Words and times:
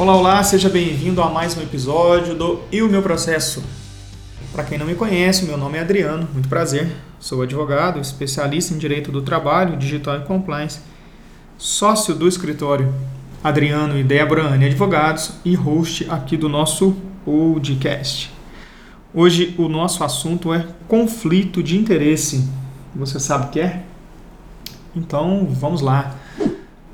Olá, 0.00 0.16
olá, 0.16 0.42
seja 0.42 0.70
bem-vindo 0.70 1.20
a 1.20 1.28
mais 1.28 1.54
um 1.58 1.60
episódio 1.60 2.34
do 2.34 2.62
E 2.72 2.80
o 2.80 2.88
Meu 2.88 3.02
Processo. 3.02 3.62
Para 4.50 4.64
quem 4.64 4.78
não 4.78 4.86
me 4.86 4.94
conhece, 4.94 5.44
meu 5.44 5.58
nome 5.58 5.76
é 5.76 5.82
Adriano, 5.82 6.26
muito 6.32 6.48
prazer. 6.48 6.90
Sou 7.18 7.42
advogado, 7.42 8.00
especialista 8.00 8.72
em 8.72 8.78
direito 8.78 9.12
do 9.12 9.20
trabalho, 9.20 9.76
digital 9.76 10.16
e 10.16 10.24
compliance, 10.24 10.80
sócio 11.58 12.14
do 12.14 12.26
escritório 12.26 12.90
Adriano 13.44 13.98
e 13.98 14.02
Débora 14.02 14.44
Anne 14.44 14.64
Advogados 14.64 15.32
e 15.44 15.54
host 15.54 16.06
aqui 16.08 16.34
do 16.34 16.48
nosso 16.48 16.96
podcast. 17.22 18.32
Hoje 19.12 19.54
o 19.58 19.68
nosso 19.68 20.02
assunto 20.02 20.54
é 20.54 20.66
conflito 20.88 21.62
de 21.62 21.76
interesse. 21.76 22.48
Você 22.96 23.20
sabe 23.20 23.48
o 23.48 23.50
que 23.50 23.60
é? 23.60 23.82
Então 24.96 25.46
vamos 25.50 25.82
lá. 25.82 26.14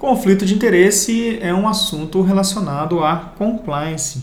Conflito 0.06 0.46
de 0.46 0.54
interesse 0.54 1.36
é 1.42 1.52
um 1.52 1.66
assunto 1.66 2.22
relacionado 2.22 3.02
a 3.02 3.16
compliance. 3.16 4.22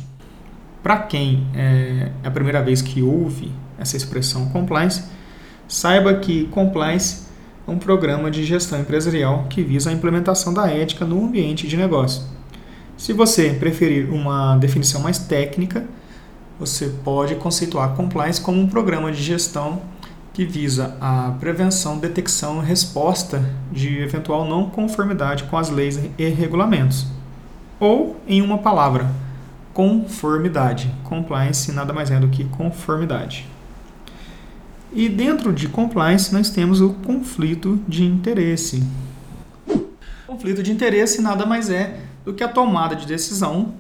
Para 0.81 0.97
quem 0.99 1.45
é 1.53 2.09
a 2.23 2.31
primeira 2.31 2.63
vez 2.63 2.81
que 2.81 3.01
ouve 3.01 3.51
essa 3.77 3.97
expressão 3.97 4.47
compliance, 4.47 5.03
saiba 5.67 6.13
que 6.13 6.45
compliance 6.45 7.23
é 7.67 7.69
um 7.69 7.77
programa 7.77 8.31
de 8.31 8.45
gestão 8.45 8.79
empresarial 8.79 9.47
que 9.49 9.61
visa 9.61 9.89
a 9.89 9.93
implementação 9.93 10.53
da 10.53 10.71
ética 10.71 11.03
no 11.03 11.21
ambiente 11.21 11.67
de 11.67 11.75
negócio. 11.75 12.23
Se 12.95 13.11
você 13.11 13.49
preferir 13.49 14.09
uma 14.09 14.55
definição 14.55 15.01
mais 15.01 15.19
técnica, 15.19 15.85
você 16.57 16.93
pode 17.03 17.35
conceituar 17.35 17.93
compliance 17.93 18.39
como 18.39 18.57
um 18.57 18.69
programa 18.69 19.11
de 19.11 19.21
gestão 19.21 19.81
que 20.33 20.45
visa 20.45 20.97
a 20.99 21.35
prevenção, 21.39 21.99
detecção 21.99 22.61
e 22.61 22.65
resposta 22.65 23.47
de 23.71 23.99
eventual 23.99 24.45
não 24.45 24.67
conformidade 24.69 25.43
com 25.43 25.55
as 25.55 25.69
leis 25.69 25.99
e 26.17 26.27
regulamentos. 26.29 27.05
Ou, 27.79 28.19
em 28.27 28.41
uma 28.41 28.57
palavra, 28.57 29.11
conformidade. 29.73 30.91
Compliance 31.03 31.71
nada 31.71 31.93
mais 31.93 32.09
é 32.09 32.19
do 32.19 32.29
que 32.29 32.45
conformidade. 32.45 33.47
E 34.91 35.07
dentro 35.07 35.53
de 35.53 35.67
compliance 35.67 36.33
nós 36.33 36.49
temos 36.49 36.81
o 36.81 36.93
conflito 36.93 37.79
de 37.87 38.03
interesse. 38.03 38.83
conflito 40.25 40.63
de 40.63 40.71
interesse 40.71 41.21
nada 41.21 41.45
mais 41.45 41.69
é 41.69 41.99
do 42.25 42.33
que 42.33 42.43
a 42.43 42.47
tomada 42.47 42.95
de 42.95 43.05
decisão 43.05 43.73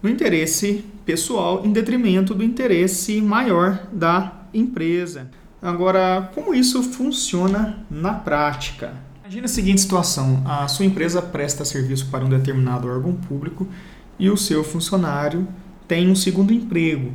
do 0.00 0.08
interesse 0.08 0.84
pessoal 1.04 1.64
em 1.64 1.72
detrimento 1.72 2.34
do 2.34 2.44
interesse 2.44 3.20
maior 3.20 3.86
da 3.92 4.32
empresa. 4.52 5.30
Agora, 5.62 6.28
como 6.34 6.52
isso 6.52 6.82
funciona 6.82 7.86
na 7.88 8.12
prática? 8.12 8.94
Imagina 9.20 9.44
a 9.44 9.48
seguinte 9.48 9.80
situação: 9.80 10.42
a 10.44 10.66
sua 10.66 10.84
empresa 10.84 11.22
presta 11.22 11.64
serviço 11.64 12.08
para 12.10 12.24
um 12.24 12.28
determinado 12.28 12.88
órgão 12.88 13.14
público 13.14 13.68
e 14.18 14.28
o 14.28 14.36
seu 14.36 14.64
funcionário 14.64 15.46
tem 15.86 16.10
um 16.10 16.16
segundo 16.16 16.52
emprego 16.52 17.12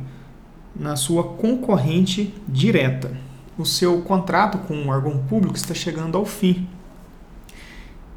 na 0.74 0.96
sua 0.96 1.24
concorrente 1.24 2.34
direta. 2.48 3.14
O 3.58 3.66
seu 3.66 4.00
contrato 4.00 4.56
com 4.66 4.74
o 4.82 4.88
órgão 4.88 5.18
público 5.26 5.56
está 5.56 5.74
chegando 5.74 6.16
ao 6.16 6.24
fim. 6.24 6.66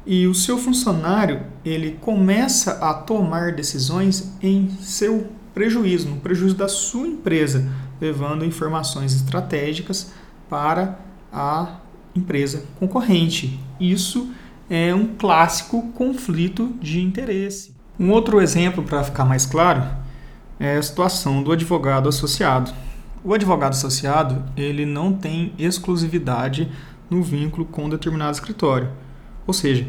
E 0.06 0.26
o 0.26 0.34
seu 0.34 0.56
funcionário, 0.56 1.42
ele 1.64 1.98
começa 2.00 2.72
a 2.78 2.94
tomar 2.94 3.52
decisões 3.52 4.32
em 4.42 4.70
seu 4.80 5.28
prejuízo, 5.52 6.08
no 6.08 6.16
prejuízo 6.16 6.54
da 6.54 6.68
sua 6.68 7.06
empresa, 7.06 7.70
levando 8.00 8.44
informações 8.44 9.14
estratégicas 9.14 10.10
para 10.48 10.98
a 11.32 11.76
empresa 12.14 12.64
concorrente. 12.78 13.58
Isso 13.80 14.32
é 14.68 14.94
um 14.94 15.06
clássico 15.06 15.82
conflito 15.92 16.74
de 16.80 17.00
interesse. 17.00 17.74
Um 17.98 18.10
outro 18.10 18.40
exemplo 18.40 18.82
para 18.82 19.04
ficar 19.04 19.24
mais 19.24 19.46
claro 19.46 19.84
é 20.58 20.76
a 20.76 20.82
situação 20.82 21.42
do 21.42 21.52
advogado 21.52 22.08
associado. 22.08 22.72
O 23.24 23.34
advogado 23.34 23.72
associado 23.72 24.44
ele 24.56 24.84
não 24.84 25.12
tem 25.12 25.52
exclusividade 25.58 26.70
no 27.08 27.22
vínculo 27.22 27.64
com 27.64 27.88
determinado 27.88 28.32
escritório. 28.32 28.88
Ou 29.46 29.52
seja, 29.52 29.86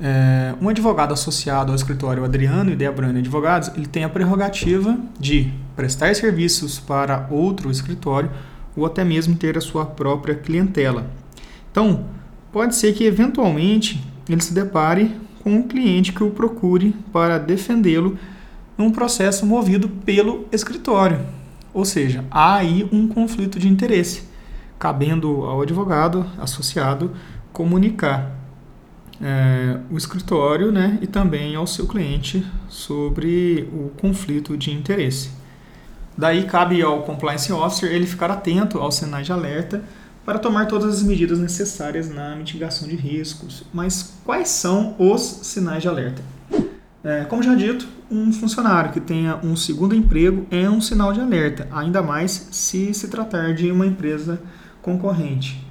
é, 0.00 0.54
um 0.60 0.68
advogado 0.68 1.12
associado 1.12 1.72
ao 1.72 1.76
escritório 1.76 2.24
Adriano 2.24 2.70
e 2.70 2.76
Deabrani 2.76 3.18
Advogados 3.18 3.68
ele 3.76 3.86
tem 3.86 4.04
a 4.04 4.08
prerrogativa 4.08 4.96
de 5.18 5.52
prestar 5.74 6.14
serviços 6.14 6.78
para 6.78 7.26
outro 7.30 7.70
escritório 7.70 8.30
ou 8.78 8.86
até 8.86 9.04
mesmo 9.04 9.36
ter 9.36 9.58
a 9.58 9.60
sua 9.60 9.84
própria 9.84 10.34
clientela. 10.34 11.10
Então, 11.70 12.06
pode 12.52 12.76
ser 12.76 12.94
que 12.94 13.04
eventualmente 13.04 14.02
ele 14.28 14.40
se 14.40 14.54
depare 14.54 15.14
com 15.42 15.50
um 15.50 15.62
cliente 15.62 16.12
que 16.12 16.22
o 16.22 16.30
procure 16.30 16.94
para 17.12 17.38
defendê-lo 17.38 18.18
num 18.76 18.90
processo 18.90 19.44
movido 19.44 19.88
pelo 19.88 20.46
escritório. 20.52 21.20
Ou 21.74 21.84
seja, 21.84 22.24
há 22.30 22.56
aí 22.56 22.88
um 22.92 23.08
conflito 23.08 23.58
de 23.58 23.68
interesse, 23.68 24.22
cabendo 24.78 25.44
ao 25.44 25.62
advogado 25.62 26.24
associado 26.38 27.12
comunicar 27.52 28.36
é, 29.20 29.80
o 29.90 29.96
escritório 29.96 30.70
né, 30.70 30.98
e 31.02 31.06
também 31.06 31.56
ao 31.56 31.66
seu 31.66 31.86
cliente 31.86 32.46
sobre 32.68 33.68
o 33.72 33.90
conflito 34.00 34.56
de 34.56 34.70
interesse. 34.70 35.30
Daí 36.18 36.46
cabe 36.46 36.82
ao 36.82 37.02
compliance 37.04 37.52
officer 37.52 37.92
ele 37.92 38.04
ficar 38.04 38.28
atento 38.28 38.80
aos 38.80 38.96
sinais 38.96 39.24
de 39.24 39.32
alerta 39.32 39.84
para 40.24 40.36
tomar 40.36 40.66
todas 40.66 40.96
as 40.96 41.02
medidas 41.04 41.38
necessárias 41.38 42.10
na 42.10 42.34
mitigação 42.34 42.88
de 42.88 42.96
riscos. 42.96 43.64
Mas 43.72 44.14
quais 44.24 44.48
são 44.48 44.96
os 44.98 45.22
sinais 45.22 45.80
de 45.80 45.88
alerta? 45.88 46.20
É, 47.04 47.24
como 47.24 47.40
já 47.40 47.54
dito, 47.54 47.88
um 48.10 48.32
funcionário 48.32 48.90
que 48.90 48.98
tenha 48.98 49.36
um 49.44 49.54
segundo 49.54 49.94
emprego 49.94 50.44
é 50.50 50.68
um 50.68 50.80
sinal 50.80 51.12
de 51.12 51.20
alerta, 51.20 51.68
ainda 51.70 52.02
mais 52.02 52.48
se 52.50 52.92
se 52.92 53.06
tratar 53.06 53.54
de 53.54 53.70
uma 53.70 53.86
empresa 53.86 54.42
concorrente. 54.82 55.64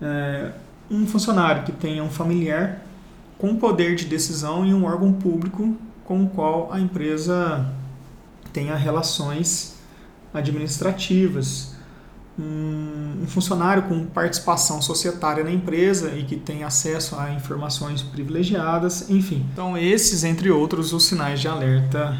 É, 0.00 0.52
um 0.88 1.04
funcionário 1.08 1.64
que 1.64 1.72
tenha 1.72 2.04
um 2.04 2.10
familiar 2.10 2.82
com 3.36 3.56
poder 3.56 3.96
de 3.96 4.04
decisão 4.04 4.64
em 4.64 4.72
um 4.72 4.84
órgão 4.84 5.12
público 5.12 5.76
com 6.04 6.22
o 6.22 6.28
qual 6.28 6.72
a 6.72 6.78
empresa 6.78 7.66
tenha 8.52 8.74
relações 8.74 9.74
administrativas, 10.32 11.74
um, 12.38 13.24
funcionário 13.26 13.84
com 13.84 14.06
participação 14.06 14.80
societária 14.80 15.44
na 15.44 15.50
empresa 15.50 16.12
e 16.16 16.24
que 16.24 16.36
tem 16.36 16.64
acesso 16.64 17.16
a 17.18 17.32
informações 17.32 18.02
privilegiadas, 18.02 19.08
enfim. 19.10 19.46
Então, 19.52 19.76
esses, 19.76 20.24
entre 20.24 20.50
outros, 20.50 20.92
os 20.92 21.04
sinais 21.04 21.40
de 21.40 21.48
alerta 21.48 22.16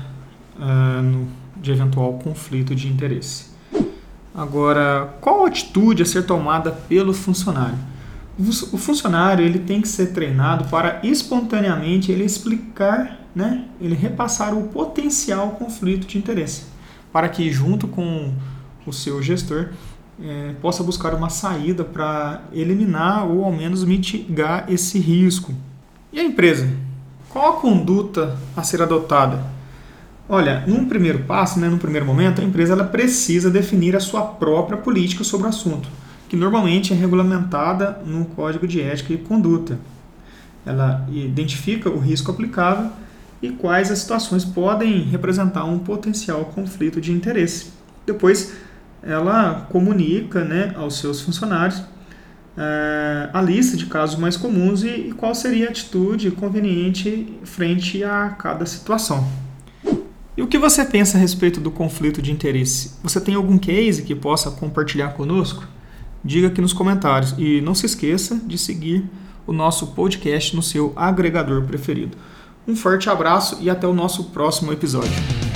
uh, 0.57 1.03
no, 1.03 1.29
de 1.57 1.71
eventual 1.73 2.15
conflito 2.15 2.75
de 2.75 2.89
interesse. 2.89 3.53
Agora, 4.35 5.15
qual 5.21 5.45
atitude 5.45 6.03
a 6.03 6.07
ser 6.07 6.25
tomada 6.25 6.73
pelo 6.73 7.13
funcionário? 7.13 7.79
O 8.39 8.79
funcionário 8.79 9.45
ele 9.45 9.59
tem 9.59 9.81
que 9.81 9.89
ser 9.89 10.13
treinado 10.13 10.65
para 10.65 11.01
espontaneamente 11.03 12.11
ele 12.11 12.25
explicar, 12.25 13.21
né, 13.35 13.67
ele 13.81 13.95
repassar 13.95 14.57
o 14.57 14.69
potencial 14.69 15.51
conflito 15.51 16.07
de 16.07 16.19
interesse 16.19 16.73
para 17.13 17.29
que, 17.29 17.51
junto 17.53 17.87
com 17.87 18.33
o 18.87 18.93
seu 18.93 19.23
gestor, 19.23 19.69
é, 20.21 20.55
possa 20.61 20.83
buscar 20.83 21.15
uma 21.15 21.29
saída 21.29 21.85
para 21.85 22.43
eliminar 22.53 23.27
ou 23.27 23.45
ao 23.45 23.53
menos 23.53 23.85
mitigar 23.85 24.65
esse 24.69 24.99
risco. 24.99 25.55
E 26.13 26.19
a 26.19 26.25
empresa? 26.25 26.69
Qual 27.29 27.57
a 27.57 27.61
conduta 27.61 28.37
a 28.57 28.63
ser 28.63 28.83
adotada? 28.83 29.45
Olha, 30.29 30.65
num 30.67 30.87
primeiro 30.87 31.21
passo, 31.21 31.59
né, 31.59 31.69
num 31.69 31.79
primeiro 31.79 32.07
momento, 32.07 32.41
a 32.41 32.45
empresa 32.45 32.73
ela 32.73 32.85
precisa 32.85 33.51
definir 33.51 33.95
a 33.95 34.01
sua 34.01 34.23
própria 34.23 34.79
política 34.79 35.25
sobre 35.25 35.47
o 35.47 35.51
assunto, 35.51 35.89
que 36.33 36.37
normalmente 36.37 36.95
é 36.95 36.97
regulamentada 36.97 38.01
no 38.07 38.25
Código 38.25 38.67
de 38.67 38.81
Ética 38.81 39.13
e 39.13 39.19
Conduta. 39.19 39.79
Ela 40.65 41.07
identifica 41.13 41.91
o 41.91 41.99
risco 41.99 42.31
aplicável 42.31 42.91
e 43.43 43.51
quais 43.51 43.91
as 43.91 43.99
situações 43.99 44.43
podem 44.43 45.03
representar 45.03 45.67
um 45.67 45.79
potencial 45.79 46.47
conflito 46.47 47.03
de 47.03 47.13
interesse. 47.13 47.67
Depois, 48.07 48.55
ela 49.03 49.67
comunica 49.71 50.43
né, 50.43 50.73
aos 50.75 50.97
seus 50.97 51.21
funcionários 51.21 51.83
é, 52.57 53.29
a 53.31 53.43
lista 53.43 53.77
de 53.77 53.85
casos 53.85 54.19
mais 54.19 54.35
comuns 54.35 54.83
e, 54.83 54.89
e 54.89 55.13
qual 55.13 55.35
seria 55.35 55.67
a 55.67 55.71
atitude 55.71 56.31
conveniente 56.31 57.39
frente 57.45 58.03
a 58.03 58.31
cada 58.31 58.65
situação. 58.65 59.29
E 60.35 60.41
o 60.41 60.47
que 60.47 60.57
você 60.57 60.83
pensa 60.83 61.19
a 61.19 61.21
respeito 61.21 61.61
do 61.61 61.71
conflito 61.71 62.23
de 62.23 62.33
interesse? 62.33 62.95
Você 63.03 63.21
tem 63.21 63.35
algum 63.35 63.59
case 63.59 64.03
que 64.03 64.15
possa 64.15 64.51
compartilhar 64.51 65.11
conosco? 65.11 65.69
Diga 66.25 66.49
aqui 66.49 66.61
nos 66.61 66.73
comentários 66.73 67.35
e 67.37 67.61
não 67.61 67.75
se 67.75 67.87
esqueça 67.87 68.41
de 68.47 68.57
seguir 68.57 69.05
o 69.47 69.53
nosso 69.53 69.89
podcast 69.89 70.55
no 70.55 70.63
seu 70.63 70.93
agregador 70.95 71.63
preferido. 71.63 72.17
Um 72.67 72.77
forte 72.77 73.11
abraço 73.11 73.59
e 73.61 73.69
até 73.69 73.87
o 73.87 73.95
nosso 73.95 74.25
próximo 74.25 74.73
episódio. 74.73 75.52